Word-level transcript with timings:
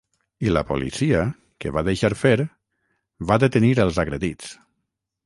I 0.45 0.51
la 0.53 0.61
policia, 0.69 1.19
que 1.65 1.73
va 1.75 1.83
deixar 1.89 2.11
fer, 2.21 2.31
va 3.33 3.39
detenir 3.45 3.71
els 3.85 4.01
agredits. 4.07 4.57